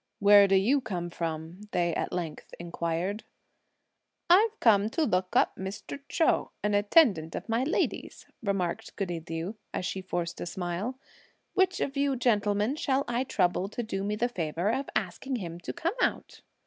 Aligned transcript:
"Where 0.17 0.47
do 0.47 0.55
you 0.55 0.81
come 0.81 1.11
from?" 1.11 1.61
they 1.73 1.93
at 1.93 2.11
length 2.11 2.55
inquired. 2.59 3.23
"I've 4.31 4.59
come 4.59 4.89
to 4.89 5.03
look 5.03 5.35
up 5.35 5.55
Mr. 5.55 5.99
Chou, 6.09 6.49
an 6.63 6.73
attendant 6.73 7.35
of 7.35 7.47
my 7.47 7.63
lady's," 7.63 8.25
remarked 8.41 8.95
goody 8.95 9.23
Liu, 9.29 9.57
as 9.75 9.85
she 9.85 10.01
forced 10.01 10.41
a 10.41 10.47
smile; 10.47 10.97
"which 11.53 11.79
of 11.79 11.95
you, 11.95 12.15
gentlemen, 12.15 12.75
shall 12.77 13.05
I 13.07 13.23
trouble 13.23 13.69
to 13.69 13.83
do 13.83 14.03
me 14.03 14.15
the 14.15 14.27
favour 14.27 14.71
of 14.73 14.89
asking 14.95 15.35
him 15.35 15.59
to 15.59 15.71
come 15.71 15.93
out?" 16.01 16.41